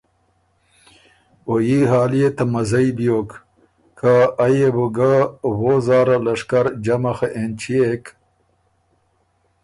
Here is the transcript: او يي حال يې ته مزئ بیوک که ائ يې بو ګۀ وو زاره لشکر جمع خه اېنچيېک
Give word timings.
او 1.47 1.53
يي 1.67 1.79
حال 1.89 2.11
يې 2.19 2.29
ته 2.37 2.43
مزئ 2.53 2.87
بیوک 2.97 3.29
که 3.99 4.13
ائ 4.43 4.53
يې 4.59 4.69
بو 4.75 4.85
ګۀ 4.95 5.13
وو 5.59 5.73
زاره 5.87 6.17
لشکر 6.25 6.65
جمع 6.85 7.13
خه 7.17 7.27
اېنچيېک 7.35 8.03